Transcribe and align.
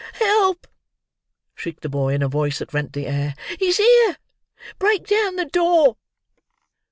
"Help!" 0.13 0.65
shrieked 1.53 1.83
the 1.83 1.87
boy 1.87 2.15
in 2.15 2.23
a 2.23 2.27
voice 2.27 2.57
that 2.57 2.73
rent 2.73 2.93
the 2.93 3.05
air. 3.05 3.35
"He's 3.59 3.77
here! 3.77 4.17
Break 4.79 5.05
down 5.05 5.35
the 5.35 5.45
door!" 5.45 5.95